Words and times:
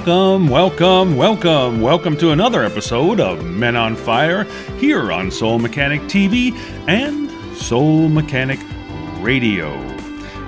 Welcome, 0.00 0.48
welcome, 0.48 1.16
welcome, 1.16 1.80
welcome 1.82 2.16
to 2.16 2.30
another 2.30 2.64
episode 2.64 3.20
of 3.20 3.44
Men 3.44 3.76
on 3.76 3.94
Fire 3.94 4.44
here 4.78 5.12
on 5.12 5.30
Soul 5.30 5.58
Mechanic 5.58 6.00
TV 6.02 6.54
and 6.88 7.30
Soul 7.54 8.08
Mechanic 8.08 8.58
Radio. 9.18 9.68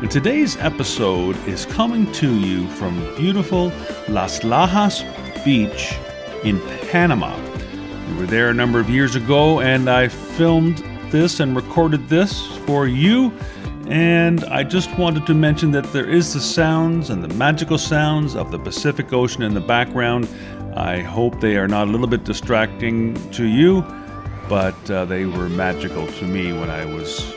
And 0.01 0.11
today's 0.11 0.57
episode 0.57 1.37
is 1.47 1.67
coming 1.67 2.11
to 2.13 2.35
you 2.41 2.67
from 2.69 2.99
beautiful 3.15 3.71
Las 4.09 4.39
Lajas 4.39 5.05
Beach 5.45 5.99
in 6.45 6.59
Panama. 6.89 7.39
We 8.09 8.21
were 8.21 8.27
there 8.27 8.49
a 8.49 8.55
number 8.55 8.81
of 8.81 8.89
years 8.89 9.17
ago 9.17 9.61
and 9.61 9.91
I 9.91 10.09
filmed 10.09 10.79
this 11.11 11.41
and 11.41 11.55
recorded 11.55 12.09
this 12.09 12.47
for 12.65 12.87
you 12.87 13.31
and 13.89 14.45
I 14.45 14.63
just 14.63 14.97
wanted 14.99 15.27
to 15.27 15.35
mention 15.35 15.71
that 15.73 15.93
there 15.93 16.09
is 16.09 16.35
the 16.35 16.41
sounds 16.41 17.11
and 17.11 17.23
the 17.23 17.35
magical 17.35 17.79
sounds 17.79 18.37
of 18.37 18.51
the 18.51 18.59
Pacific 18.59 19.13
Ocean 19.13 19.43
in 19.43 19.55
the 19.55 19.61
background. 19.61 20.29
I 20.77 21.01
hope 21.01 21.41
they 21.41 21.57
are 21.57 21.69
not 21.69 21.89
a 21.89 21.91
little 21.91 22.07
bit 22.07 22.25
distracting 22.25 23.15
to 23.33 23.45
you, 23.45 23.83
but 24.49 24.91
uh, 24.91 25.05
they 25.05 25.27
were 25.27 25.49
magical 25.49 26.07
to 26.07 26.25
me 26.25 26.53
when 26.53 26.71
I 26.71 26.85
was 26.85 27.35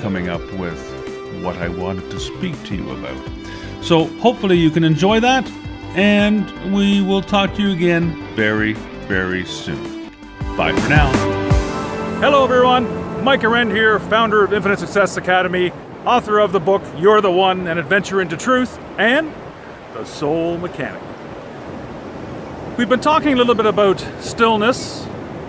coming 0.00 0.28
up 0.28 0.42
with 0.54 0.78
what 1.42 1.56
I 1.56 1.68
wanted 1.68 2.10
to 2.10 2.20
speak 2.20 2.62
to 2.64 2.76
you 2.76 2.90
about. 2.90 3.16
So 3.82 4.04
hopefully 4.18 4.56
you 4.56 4.70
can 4.70 4.84
enjoy 4.84 5.20
that, 5.20 5.48
and 5.96 6.74
we 6.74 7.02
will 7.02 7.22
talk 7.22 7.54
to 7.54 7.62
you 7.62 7.72
again 7.72 8.34
very, 8.34 8.74
very 9.06 9.44
soon. 9.44 10.10
Bye 10.56 10.72
for 10.72 10.88
now. 10.88 11.10
Hello, 12.20 12.44
everyone. 12.44 13.24
Mike 13.24 13.42
Arend 13.44 13.72
here, 13.72 13.98
founder 13.98 14.44
of 14.44 14.52
Infinite 14.52 14.78
Success 14.78 15.16
Academy, 15.16 15.72
author 16.04 16.38
of 16.38 16.52
the 16.52 16.60
book 16.60 16.82
You're 16.96 17.20
the 17.20 17.30
One 17.30 17.66
An 17.66 17.78
Adventure 17.78 18.20
into 18.20 18.36
Truth, 18.36 18.78
and 18.98 19.32
The 19.94 20.04
Soul 20.04 20.58
Mechanic. 20.58 21.02
We've 22.76 22.88
been 22.88 23.00
talking 23.00 23.32
a 23.32 23.36
little 23.36 23.54
bit 23.54 23.66
about 23.66 24.00
stillness 24.20 25.04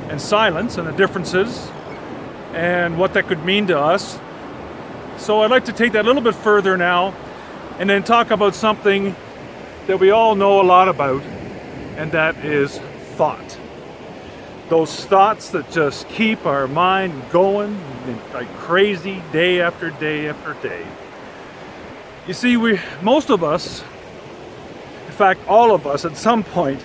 and 0.10 0.20
silence 0.20 0.78
and 0.78 0.88
the 0.88 0.92
differences 0.94 1.70
and 2.54 2.98
what 2.98 3.14
that 3.14 3.28
could 3.28 3.46
mean 3.46 3.68
to 3.68 3.80
us. 3.80 4.20
So 5.18 5.42
I'd 5.42 5.52
like 5.52 5.66
to 5.66 5.74
take 5.74 5.92
that 5.94 6.06
a 6.06 6.08
little 6.08 6.24
bit 6.24 6.36
further 6.36 6.78
now 6.78 7.14
and 7.78 7.90
then 7.90 8.04
talk 8.04 8.32
about 8.32 8.56
something 8.56 9.16
that 9.88 10.00
we 10.00 10.10
all 10.10 10.36
know 10.36 10.62
a 10.62 10.64
lot 10.64 10.90
about, 10.90 11.22
and 11.96 12.12
that 12.12 12.36
is 12.44 12.80
thought 13.16 13.60
those 14.70 15.04
thoughts 15.06 15.50
that 15.50 15.70
just 15.72 16.08
keep 16.10 16.46
our 16.46 16.68
mind 16.68 17.14
going 17.32 17.78
like 18.34 18.48
crazy 18.58 19.22
day 19.32 19.62
after 19.62 19.90
day 19.90 20.30
after 20.30 20.54
day. 20.68 20.86
You 22.28 22.34
see, 22.34 22.56
we 22.56 22.80
most 23.02 23.32
of 23.32 23.44
us, 23.44 23.82
in 25.08 25.14
fact, 25.14 25.42
all 25.48 25.74
of 25.74 25.88
us 25.88 26.06
at 26.06 26.16
some 26.16 26.44
point, 26.44 26.84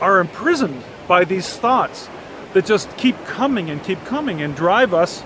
are 0.00 0.20
imprisoned 0.20 0.82
by 1.06 1.24
these 1.24 1.56
thoughts 1.56 2.08
that 2.54 2.64
just 2.64 2.94
keep 2.96 3.22
coming 3.24 3.68
and 3.70 3.82
keep 3.84 4.02
coming 4.04 4.40
and 4.40 4.56
drive 4.56 4.94
us 4.94 5.22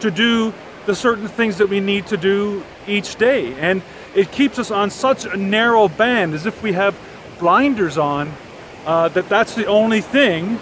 to 0.00 0.10
do 0.10 0.52
the 0.86 0.94
certain 0.94 1.28
things 1.28 1.58
that 1.58 1.68
we 1.68 1.80
need 1.80 2.06
to 2.08 2.16
do 2.16 2.62
each 2.86 3.16
day. 3.16 3.54
And 3.54 3.82
it 4.14 4.32
keeps 4.32 4.58
us 4.58 4.70
on 4.70 4.90
such 4.90 5.24
a 5.24 5.36
narrow 5.36 5.88
band 5.88 6.34
as 6.34 6.46
if 6.46 6.62
we 6.62 6.72
have 6.72 6.94
blinders 7.38 7.96
on, 7.96 8.32
uh, 8.84 9.08
that 9.08 9.28
that's 9.28 9.54
the 9.54 9.66
only 9.66 10.00
thing 10.00 10.58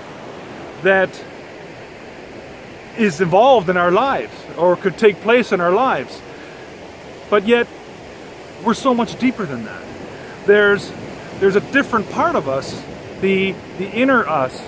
that 0.83 1.11
is 2.97 3.21
involved 3.21 3.69
in 3.69 3.77
our 3.77 3.91
lives 3.91 4.33
or 4.57 4.77
could 4.77 4.99
take 4.99 5.21
place 5.21 5.53
in 5.53 5.61
our 5.61 5.71
lives. 5.71 6.21
But 7.31 7.47
yet, 7.47 7.69
we're 8.65 8.75
so 8.75 8.93
much 8.93 9.19
deeper 9.19 9.47
than 9.47 9.65
that. 9.65 9.83
There's, 10.47 10.91
there's 11.39 11.57
a 11.57 11.61
different 11.73 12.11
part 12.11 12.35
of 12.35 12.49
us, 12.49 12.83
the, 13.21 13.55
the 13.79 13.91
inner 13.91 14.27
us, 14.27 14.61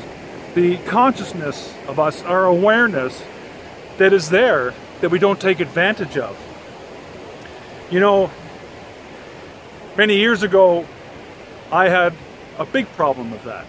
the 0.54 0.76
consciousness 0.78 1.74
of 1.88 1.98
us, 1.98 2.22
our 2.22 2.46
awareness 2.46 3.22
that 3.98 4.12
is 4.12 4.30
there 4.30 4.74
that 5.00 5.10
we 5.10 5.18
don't 5.18 5.40
take 5.40 5.60
advantage 5.60 6.16
of. 6.16 6.38
You 7.90 8.00
know, 8.00 8.30
many 9.96 10.16
years 10.16 10.42
ago, 10.42 10.86
I 11.72 11.88
had 11.88 12.14
a 12.58 12.64
big 12.64 12.86
problem 12.92 13.30
with 13.30 13.44
that. 13.44 13.66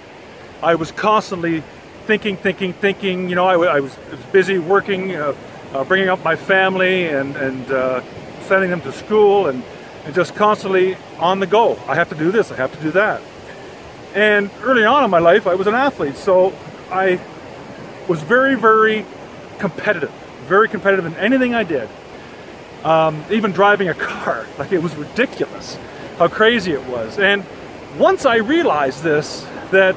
I 0.61 0.75
was 0.75 0.91
constantly 0.91 1.63
thinking, 2.01 2.37
thinking, 2.37 2.73
thinking. 2.73 3.29
You 3.29 3.35
know, 3.35 3.45
I, 3.45 3.77
I 3.77 3.79
was, 3.79 3.95
busy 4.31 4.59
working, 4.59 5.15
uh, 5.15 5.35
uh, 5.73 5.83
bringing 5.83 6.09
up 6.09 6.23
my 6.23 6.35
family 6.35 7.07
and, 7.07 7.35
and 7.35 7.71
uh, 7.71 8.01
sending 8.43 8.69
them 8.69 8.81
to 8.81 8.91
school 8.91 9.47
and, 9.47 9.63
and 10.05 10.15
just 10.15 10.35
constantly 10.35 10.95
on 11.19 11.39
the 11.39 11.47
go. 11.47 11.77
I 11.87 11.95
have 11.95 12.09
to 12.09 12.15
do 12.15 12.31
this, 12.31 12.51
I 12.51 12.55
have 12.55 12.75
to 12.75 12.81
do 12.81 12.91
that. 12.91 13.21
And 14.13 14.49
early 14.61 14.83
on 14.83 15.03
in 15.03 15.09
my 15.09 15.19
life, 15.19 15.47
I 15.47 15.55
was 15.55 15.67
an 15.67 15.75
athlete, 15.75 16.17
so 16.17 16.53
I 16.89 17.19
was 18.07 18.21
very, 18.21 18.55
very 18.55 19.05
competitive, 19.59 20.11
very 20.47 20.67
competitive 20.67 21.05
in 21.05 21.15
anything 21.15 21.55
I 21.55 21.63
did. 21.63 21.87
Um, 22.83 23.23
even 23.29 23.51
driving 23.51 23.89
a 23.89 23.93
car, 23.93 24.45
like 24.57 24.71
it 24.71 24.81
was 24.81 24.95
ridiculous 24.95 25.77
how 26.17 26.27
crazy 26.27 26.71
it 26.71 26.85
was. 26.85 27.17
And 27.17 27.43
once 27.97 28.25
I 28.25 28.37
realized 28.37 29.01
this, 29.01 29.45
that 29.71 29.95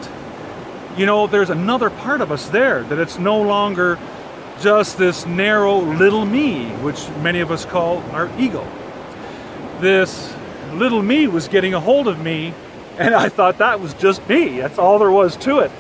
you 0.96 1.06
know, 1.06 1.26
there's 1.26 1.50
another 1.50 1.90
part 1.90 2.20
of 2.20 2.30
us 2.30 2.48
there, 2.48 2.82
that 2.84 2.98
it's 2.98 3.18
no 3.18 3.40
longer 3.40 3.98
just 4.60 4.98
this 4.98 5.26
narrow 5.26 5.78
little 5.78 6.24
me, 6.24 6.68
which 6.76 7.08
many 7.22 7.40
of 7.40 7.50
us 7.50 7.64
call 7.64 7.98
our 8.12 8.30
ego. 8.38 8.66
This 9.80 10.34
little 10.72 11.02
me 11.02 11.26
was 11.26 11.48
getting 11.48 11.74
a 11.74 11.80
hold 11.80 12.08
of 12.08 12.20
me, 12.20 12.54
and 12.98 13.14
I 13.14 13.28
thought 13.28 13.58
that 13.58 13.80
was 13.80 13.94
just 13.94 14.26
me. 14.28 14.60
That's 14.60 14.78
all 14.78 14.98
there 14.98 15.10
was 15.10 15.36
to 15.38 15.58
it. 15.60 15.70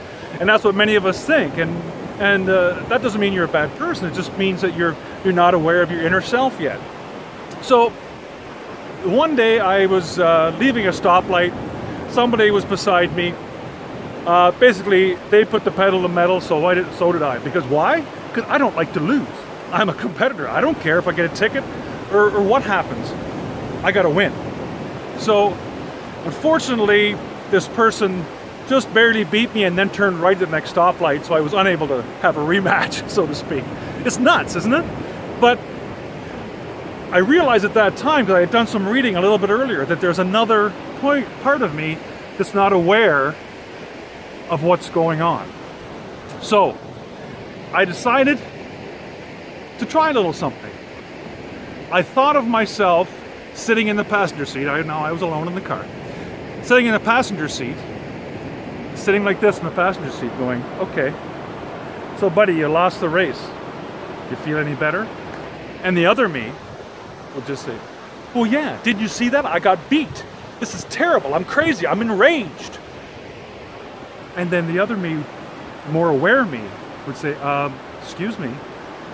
And 0.40 0.48
that's 0.48 0.64
what 0.64 0.74
many 0.74 0.96
of 0.96 1.06
us 1.06 1.24
think. 1.24 1.58
And 1.58 1.70
and 2.18 2.48
uh, 2.48 2.80
that 2.88 3.02
doesn't 3.02 3.20
mean 3.20 3.32
you're 3.32 3.44
a 3.44 3.48
bad 3.48 3.76
person. 3.76 4.06
It 4.06 4.14
just 4.14 4.36
means 4.38 4.60
that 4.60 4.76
you're 4.76 4.96
you're 5.24 5.32
not 5.32 5.54
aware 5.54 5.82
of 5.82 5.90
your 5.90 6.02
inner 6.02 6.20
self 6.20 6.60
yet. 6.60 6.80
So 7.62 7.90
one 9.04 9.36
day 9.36 9.60
I 9.60 9.86
was 9.86 10.18
uh, 10.18 10.56
leaving 10.58 10.86
a 10.86 10.90
stoplight. 10.90 11.52
Somebody 12.10 12.50
was 12.50 12.64
beside 12.64 13.14
me, 13.16 13.34
uh, 14.26 14.50
basically, 14.52 15.14
they 15.30 15.44
put 15.44 15.64
the 15.64 15.70
pedal 15.70 16.02
to 16.02 16.08
metal, 16.08 16.40
so 16.40 16.58
why 16.58 16.74
did, 16.74 16.92
so 16.94 17.12
did 17.12 17.22
I. 17.22 17.38
Because 17.38 17.64
why? 17.64 18.00
Because 18.28 18.44
I 18.48 18.58
don't 18.58 18.74
like 18.74 18.92
to 18.94 19.00
lose. 19.00 19.28
I'm 19.70 19.88
a 19.88 19.94
competitor. 19.94 20.48
I 20.48 20.60
don't 20.60 20.78
care 20.80 20.98
if 20.98 21.06
I 21.06 21.12
get 21.12 21.30
a 21.30 21.34
ticket 21.34 21.64
or, 22.10 22.30
or 22.30 22.42
what 22.42 22.62
happens. 22.62 23.10
I 23.84 23.92
got 23.92 24.02
to 24.02 24.10
win. 24.10 24.32
So, 25.18 25.48
unfortunately, 26.24 27.16
this 27.50 27.68
person 27.68 28.24
just 28.66 28.92
barely 28.94 29.24
beat 29.24 29.54
me 29.54 29.64
and 29.64 29.76
then 29.76 29.90
turned 29.90 30.20
right 30.20 30.40
at 30.40 30.40
the 30.40 30.50
next 30.50 30.74
stoplight, 30.74 31.24
so 31.24 31.34
I 31.34 31.40
was 31.40 31.52
unable 31.52 31.86
to 31.88 32.02
have 32.22 32.38
a 32.38 32.40
rematch, 32.40 33.08
so 33.10 33.26
to 33.26 33.34
speak. 33.34 33.64
It's 34.06 34.18
nuts, 34.18 34.56
isn't 34.56 34.72
it? 34.72 34.84
But 35.40 35.58
I 37.10 37.18
realized 37.18 37.64
at 37.64 37.74
that 37.74 37.96
time, 37.98 38.24
because 38.24 38.36
I 38.36 38.40
had 38.40 38.50
done 38.50 38.66
some 38.66 38.88
reading 38.88 39.16
a 39.16 39.20
little 39.20 39.38
bit 39.38 39.50
earlier, 39.50 39.84
that 39.84 40.00
there's 40.00 40.18
another 40.18 40.72
point, 41.00 41.28
part 41.42 41.60
of 41.60 41.74
me 41.74 41.98
that's 42.38 42.54
not 42.54 42.72
aware 42.72 43.34
of 44.50 44.62
what's 44.62 44.90
going 44.90 45.22
on. 45.22 45.50
So, 46.42 46.76
I 47.72 47.84
decided 47.84 48.38
to 49.78 49.86
try 49.86 50.10
a 50.10 50.12
little 50.12 50.32
something. 50.32 50.70
I 51.90 52.02
thought 52.02 52.36
of 52.36 52.46
myself 52.46 53.10
sitting 53.54 53.88
in 53.88 53.96
the 53.96 54.04
passenger 54.04 54.46
seat. 54.46 54.68
I 54.68 54.82
know 54.82 54.94
I 54.94 55.12
was 55.12 55.22
alone 55.22 55.48
in 55.48 55.54
the 55.54 55.60
car. 55.60 55.84
Sitting 56.62 56.86
in 56.86 56.92
the 56.92 57.00
passenger 57.00 57.48
seat, 57.48 57.76
sitting 58.94 59.24
like 59.24 59.40
this 59.40 59.58
in 59.58 59.64
the 59.64 59.70
passenger 59.70 60.10
seat, 60.10 60.30
going, 60.38 60.62
okay, 60.78 61.14
so 62.18 62.30
buddy, 62.30 62.54
you 62.54 62.68
lost 62.68 63.00
the 63.00 63.08
race. 63.08 63.40
You 64.30 64.36
feel 64.36 64.58
any 64.58 64.74
better? 64.74 65.02
And 65.82 65.96
the 65.96 66.06
other 66.06 66.28
me 66.28 66.50
will 67.34 67.42
just 67.42 67.64
say, 67.64 67.76
well, 68.34 68.46
yeah, 68.46 68.80
did 68.82 69.00
you 69.00 69.08
see 69.08 69.28
that? 69.30 69.44
I 69.44 69.58
got 69.58 69.78
beat. 69.90 70.24
This 70.60 70.74
is 70.74 70.84
terrible. 70.84 71.34
I'm 71.34 71.44
crazy. 71.44 71.86
I'm 71.86 72.00
enraged. 72.00 72.78
And 74.36 74.50
then 74.50 74.66
the 74.66 74.78
other 74.78 74.96
me, 74.96 75.22
more 75.90 76.08
aware 76.08 76.44
me, 76.44 76.62
would 77.06 77.16
say, 77.16 77.34
um, 77.36 77.74
excuse 78.02 78.38
me, 78.38 78.50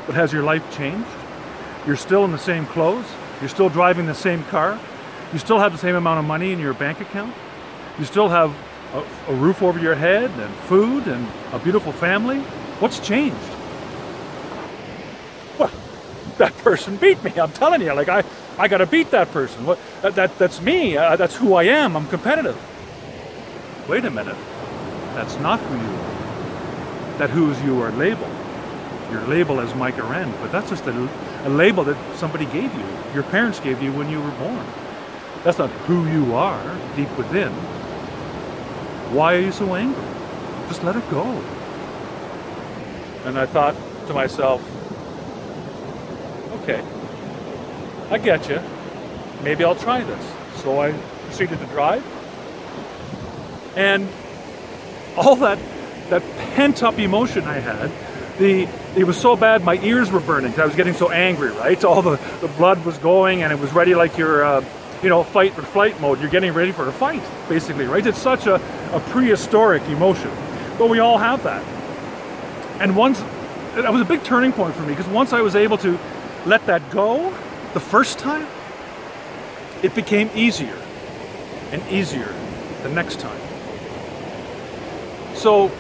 but 0.07 0.15
has 0.15 0.33
your 0.33 0.43
life 0.43 0.65
changed? 0.77 1.09
You're 1.87 1.97
still 1.97 2.25
in 2.25 2.33
the 2.33 2.39
same 2.39 2.67
clothes? 2.67 3.07
You're 3.41 3.49
still 3.49 3.69
driving 3.69 4.07
the 4.07 4.15
same 4.15 4.45
car? 4.45 4.79
You 5.33 5.39
still 5.39 5.59
have 5.59 5.73
the 5.73 5.79
same 5.79 5.97
amount 5.97 6.19
of 6.19 6.25
money 6.25 6.53
in 6.53 6.59
your 6.59 6.75
bank 6.75 7.01
account? 7.01 7.35
You 7.99 8.05
still 8.05 8.29
have 8.29 8.55
a, 8.93 9.05
a 9.29 9.35
roof 9.35 9.63
over 9.63 9.79
your 9.79 9.95
head 9.95 10.31
and 10.31 10.55
food 10.67 11.07
and 11.07 11.27
a 11.53 11.59
beautiful 11.59 11.93
family? 11.93 12.41
What's 12.81 12.99
changed? 12.99 13.37
Well, 15.59 15.71
that 16.39 16.57
person 16.59 16.97
beat 16.97 17.23
me. 17.23 17.33
I'm 17.39 17.53
telling 17.53 17.83
you, 17.83 17.93
like 17.93 18.09
I, 18.09 18.25
I 18.59 18.69
got 18.69 18.79
to 18.79 18.87
beat 18.87 19.11
that 19.11 19.31
person. 19.33 19.65
What? 19.67 19.79
That, 20.03 20.15
that 20.15 20.39
that's 20.39 20.61
me. 20.61 20.97
Uh, 20.97 21.17
that's 21.17 21.37
who 21.37 21.55
I 21.55 21.65
am. 21.65 21.97
I'm 21.97 22.09
competitive. 22.09 22.59
Wait 23.89 24.05
a 24.05 24.11
minute. 24.11 24.37
That's 25.15 25.39
not 25.39 25.61
who 25.61 25.77
you 25.77 25.99
are. 26.01 27.19
That 27.19 27.31
who's 27.31 27.63
you 27.63 27.81
are 27.83 27.93
labeled. 27.93 28.31
Your 29.11 29.23
label 29.27 29.61
as 29.61 29.75
Mike 29.75 29.99
Arend, 29.99 30.33
but 30.41 30.53
that's 30.53 30.71
just 30.71 30.87
a, 30.87 31.11
a 31.45 31.49
label 31.51 31.85
that 31.85 31.97
somebody 32.17 32.47
gave 32.47 32.73
you. 32.75 32.85
Your 33.13 33.25
parents 33.25 33.61
gave 33.61 33.83
you 33.83 33.93
when 33.93 34.09
you 34.09 34.21
were 34.21 34.31
born. 34.33 34.65
That's 35.43 35.59
not 35.59 35.71
who 35.87 36.07
you 36.09 36.35
are 36.35 36.77
deep 36.97 37.11
within. 37.19 37.53
Why 39.13 39.35
are 39.35 39.41
you 39.41 39.53
so 39.53 39.75
angry? 39.75 40.05
Just 40.69 40.85
let 40.85 40.95
it 40.95 41.11
go. 41.11 41.25
And 43.25 43.39
I 43.39 43.47
thought 43.47 43.75
to 44.07 44.15
myself, 44.15 44.63
okay, 46.63 46.85
I 48.11 48.19
get 48.19 48.49
you. 48.49 48.61
Maybe 49.43 49.65
I'll 49.65 49.75
try 49.75 50.05
this. 50.05 50.33
So 50.63 50.81
I 50.81 50.93
proceeded 51.27 51.59
to 51.59 51.67
drive. 51.67 52.05
And 53.77 54.09
all 55.17 55.37
that 55.37 55.59
that 56.11 56.23
pent 56.55 56.83
up 56.83 56.99
emotion 56.99 57.45
I 57.45 57.61
had, 57.61 57.91
the 58.39 58.69
it 58.97 59.05
was 59.05 59.17
so 59.17 59.37
bad 59.37 59.63
my 59.63 59.79
ears 59.83 60.11
were 60.11 60.21
burning 60.21 60.59
I 60.59 60.65
was 60.65 60.75
getting 60.75 60.95
so 60.95 61.11
angry, 61.11 61.51
right? 61.51 61.83
All 61.85 62.03
the, 62.03 62.17
the 62.41 62.49
blood 62.49 62.85
was 62.85 62.99
going 62.99 63.43
and 63.43 63.53
it 63.53 63.59
was 63.59 63.73
ready 63.73 63.95
like 63.95 64.19
your 64.19 64.45
uh, 64.45 64.65
you 65.03 65.09
know, 65.09 65.23
fight 65.23 65.57
or 65.59 65.63
flight 65.63 65.99
mode. 66.01 66.21
You're 66.21 66.31
getting 66.31 66.53
ready 66.53 66.73
for 66.73 66.89
a 66.89 66.93
fight, 66.93 67.23
basically, 67.49 67.87
right? 67.87 68.05
It's 68.05 68.19
such 68.19 68.47
a, 68.47 68.57
a 68.93 69.01
prehistoric 69.09 69.83
emotion. 69.85 70.31
But 70.79 70.89
we 70.89 70.99
all 70.99 71.19
have 71.19 71.43
that. 71.45 71.63
And 72.81 72.97
once, 72.97 73.21
that 73.75 73.93
was 73.93 74.03
a 74.03 74.05
big 74.05 74.23
turning 74.23 74.53
point 74.53 74.75
for 74.75 74.83
me 74.83 74.89
because 74.89 75.09
once 75.09 75.33
I 75.33 75.41
was 75.41 75.55
able 75.55 75.79
to 75.79 75.99
let 76.47 76.65
that 76.67 76.91
go 76.91 77.31
the 77.75 77.81
first 77.81 78.19
time, 78.19 78.47
it 79.83 79.95
became 79.95 80.31
easier 80.35 80.77
and 81.73 81.83
easier 81.91 82.35
the 82.83 82.91
next 82.91 83.21
time. 83.21 83.41
So 85.41 85.73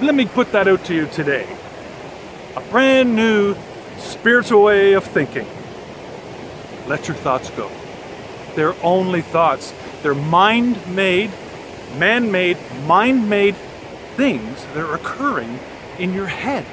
let 0.00 0.14
me 0.14 0.26
put 0.26 0.52
that 0.52 0.68
out 0.68 0.84
to 0.84 0.94
you 0.94 1.06
today. 1.08 1.44
A 2.54 2.60
brand 2.60 3.16
new 3.16 3.56
spiritual 3.98 4.62
way 4.62 4.92
of 4.92 5.02
thinking. 5.02 5.44
Let 6.86 7.08
your 7.08 7.16
thoughts 7.16 7.50
go. 7.50 7.68
They're 8.54 8.76
only 8.80 9.22
thoughts. 9.22 9.74
They're 10.04 10.14
mind 10.14 10.78
made, 10.94 11.32
man 11.98 12.30
made, 12.30 12.58
mind 12.86 13.28
made 13.28 13.56
things 14.14 14.64
that 14.66 14.88
are 14.88 14.94
occurring 14.94 15.58
in 15.98 16.14
your 16.14 16.28
head. 16.28 16.64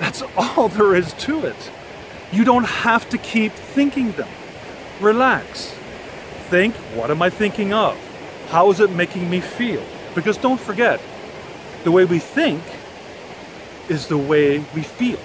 That's 0.00 0.24
all 0.36 0.70
there 0.70 0.96
is 0.96 1.12
to 1.12 1.46
it. 1.46 1.70
You 2.32 2.42
don't 2.42 2.66
have 2.66 3.08
to 3.10 3.18
keep 3.18 3.52
thinking 3.52 4.10
them. 4.10 4.28
Relax. 5.00 5.72
Think, 6.48 6.74
what 6.96 7.12
am 7.12 7.22
I 7.22 7.30
thinking 7.30 7.72
of? 7.72 7.96
How 8.48 8.70
is 8.70 8.80
it 8.80 8.90
making 8.90 9.28
me 9.28 9.40
feel? 9.40 9.84
Because 10.14 10.38
don't 10.38 10.60
forget, 10.60 11.00
the 11.84 11.92
way 11.92 12.04
we 12.04 12.18
think 12.18 12.62
is 13.88 14.06
the 14.06 14.18
way 14.18 14.58
we 14.74 14.82
feel. 14.82 15.18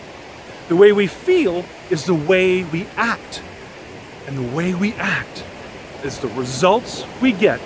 The 0.67 0.75
way 0.75 0.91
we 0.91 1.07
feel 1.07 1.65
is 1.89 2.05
the 2.05 2.13
way 2.13 2.63
we 2.63 2.85
act. 2.97 3.41
And 4.27 4.37
the 4.37 4.55
way 4.55 4.73
we 4.73 4.93
act 4.93 5.43
is 6.03 6.19
the 6.19 6.27
results 6.29 7.05
we 7.21 7.31
get 7.31 7.61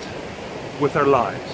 with 0.80 0.96
our 0.96 1.06
lives. 1.06 1.52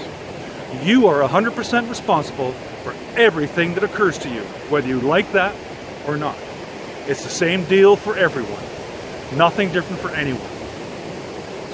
You 0.82 1.06
are 1.06 1.26
100% 1.26 1.88
responsible 1.88 2.52
for 2.82 2.94
everything 3.16 3.74
that 3.74 3.84
occurs 3.84 4.18
to 4.18 4.28
you, 4.28 4.42
whether 4.68 4.88
you 4.88 5.00
like 5.00 5.32
that 5.32 5.54
or 6.06 6.16
not. 6.16 6.36
It's 7.06 7.22
the 7.22 7.30
same 7.30 7.64
deal 7.64 7.96
for 7.96 8.16
everyone. 8.16 8.62
Nothing 9.38 9.72
different 9.72 10.00
for 10.00 10.10
anyone. 10.10 10.40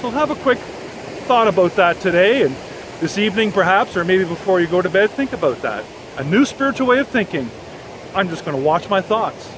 So 0.01 0.09
have 0.09 0.31
a 0.31 0.35
quick 0.35 0.59
thought 1.31 1.47
about 1.47 1.73
that 1.77 1.97
today 2.01 2.43
and 2.43 2.53
this 2.99 3.17
evening 3.17 3.53
perhaps, 3.53 3.95
or 3.95 4.03
maybe 4.03 4.25
before 4.25 4.59
you 4.59 4.67
go 4.67 4.81
to 4.81 4.89
bed, 4.89 5.09
think 5.11 5.31
about 5.31 5.61
that. 5.61 5.85
A 6.17 6.25
new 6.25 6.43
spiritual 6.43 6.87
way 6.87 6.99
of 6.99 7.07
thinking. 7.07 7.49
I'm 8.13 8.27
just 8.27 8.43
going 8.43 8.57
to 8.57 8.61
watch 8.61 8.89
my 8.89 8.99
thoughts 8.99 9.49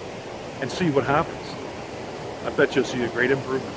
and 0.61 0.71
see 0.71 0.91
what 0.91 1.03
happens. 1.03 1.35
I 2.45 2.51
bet 2.51 2.75
you'll 2.75 2.85
see 2.85 3.03
a 3.03 3.07
great 3.07 3.31
improvement. 3.31 3.75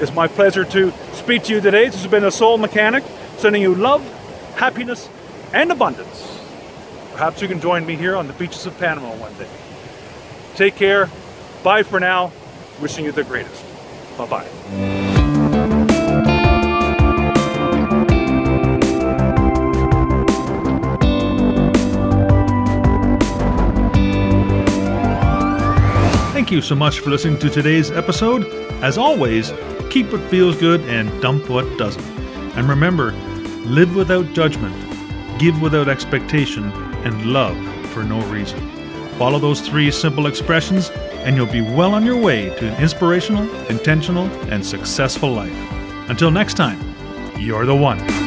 It's 0.00 0.12
my 0.12 0.26
pleasure 0.26 0.64
to 0.64 0.92
speak 1.12 1.44
to 1.44 1.54
you 1.54 1.60
today. 1.60 1.84
This 1.84 2.02
has 2.02 2.10
been 2.10 2.24
a 2.24 2.32
Soul 2.32 2.58
Mechanic, 2.58 3.04
sending 3.36 3.62
you 3.62 3.76
love, 3.76 4.02
happiness, 4.56 5.08
and 5.52 5.70
abundance. 5.70 6.36
Perhaps 7.12 7.40
you 7.42 7.46
can 7.46 7.60
join 7.60 7.86
me 7.86 7.94
here 7.94 8.16
on 8.16 8.26
the 8.26 8.32
beaches 8.32 8.66
of 8.66 8.76
Panama 8.80 9.14
one 9.18 9.34
day. 9.34 9.48
Take 10.56 10.74
care. 10.74 11.08
Bye 11.62 11.84
for 11.84 12.00
now. 12.00 12.32
Wishing 12.80 13.04
you 13.04 13.12
the 13.12 13.22
greatest. 13.22 13.64
Bye 14.18 14.26
bye. 14.26 14.91
You 26.52 26.60
so 26.60 26.74
much 26.74 27.00
for 27.00 27.08
listening 27.08 27.38
to 27.38 27.48
today's 27.48 27.90
episode. 27.90 28.44
As 28.82 28.98
always, 28.98 29.52
keep 29.90 30.12
what 30.12 30.20
feels 30.30 30.56
good 30.56 30.82
and 30.82 31.08
dump 31.22 31.48
what 31.48 31.78
doesn't. 31.78 32.04
And 32.56 32.68
remember, 32.68 33.12
live 33.64 33.94
without 33.96 34.32
judgment, 34.34 34.74
give 35.38 35.60
without 35.62 35.88
expectation, 35.88 36.64
and 37.04 37.32
love 37.32 37.56
for 37.88 38.04
no 38.04 38.20
reason. 38.26 38.60
Follow 39.18 39.38
those 39.38 39.62
three 39.62 39.90
simple 39.90 40.26
expressions, 40.26 40.90
and 41.24 41.36
you'll 41.36 41.46
be 41.46 41.62
well 41.62 41.94
on 41.94 42.04
your 42.04 42.18
way 42.18 42.50
to 42.58 42.68
an 42.68 42.82
inspirational, 42.82 43.50
intentional, 43.66 44.26
and 44.52 44.64
successful 44.64 45.32
life. 45.32 45.56
Until 46.10 46.30
next 46.30 46.54
time, 46.54 46.78
you're 47.38 47.64
the 47.64 47.74
one. 47.74 48.21